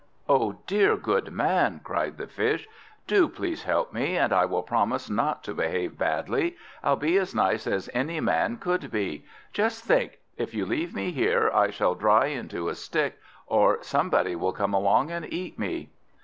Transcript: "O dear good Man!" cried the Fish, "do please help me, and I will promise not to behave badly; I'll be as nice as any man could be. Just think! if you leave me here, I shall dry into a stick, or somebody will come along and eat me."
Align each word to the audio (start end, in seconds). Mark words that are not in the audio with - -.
"O 0.27 0.53
dear 0.65 0.97
good 0.97 1.31
Man!" 1.31 1.79
cried 1.83 2.17
the 2.17 2.25
Fish, 2.25 2.67
"do 3.05 3.29
please 3.29 3.65
help 3.65 3.93
me, 3.93 4.17
and 4.17 4.33
I 4.33 4.45
will 4.45 4.63
promise 4.63 5.11
not 5.11 5.43
to 5.43 5.53
behave 5.53 5.95
badly; 5.95 6.55
I'll 6.83 6.95
be 6.95 7.17
as 7.19 7.35
nice 7.35 7.67
as 7.67 7.87
any 7.93 8.19
man 8.19 8.57
could 8.57 8.89
be. 8.89 9.25
Just 9.53 9.83
think! 9.85 10.17
if 10.37 10.55
you 10.55 10.65
leave 10.65 10.95
me 10.95 11.11
here, 11.11 11.51
I 11.53 11.69
shall 11.69 11.93
dry 11.93 12.25
into 12.29 12.67
a 12.67 12.73
stick, 12.73 13.19
or 13.45 13.77
somebody 13.83 14.35
will 14.35 14.53
come 14.53 14.73
along 14.73 15.11
and 15.11 15.31
eat 15.31 15.59
me." 15.59 15.91